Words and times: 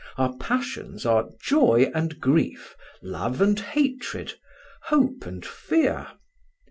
Our 0.17 0.35
passions 0.37 1.05
are 1.05 1.29
joy 1.43 1.91
and 1.93 2.19
grief, 2.19 2.75
love 3.03 3.39
and 3.39 3.59
hatred, 3.59 4.33
hope 4.89 5.27
and 5.27 5.45
fear. 5.45 6.07